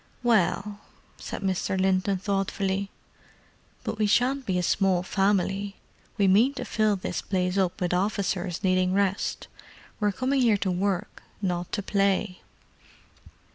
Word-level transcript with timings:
"Well——" 0.23 0.79
said 1.17 1.43
Mr. 1.43 1.79
Linton 1.79 2.17
thoughtfully. 2.17 2.89
"But 3.83 3.99
we 3.99 4.07
shan't 4.07 4.47
be 4.47 4.57
a 4.57 4.63
small 4.63 5.03
family—we 5.03 6.27
mean 6.27 6.55
to 6.55 6.65
fill 6.65 6.95
this 6.95 7.21
place 7.21 7.55
up 7.55 7.79
with 7.79 7.93
officers 7.93 8.63
needing 8.63 8.93
rest. 8.95 9.47
We're 9.99 10.11
coming 10.11 10.41
here 10.41 10.57
to 10.57 10.71
work, 10.71 11.21
not 11.39 11.71
to 11.73 11.83
play." 11.83 12.41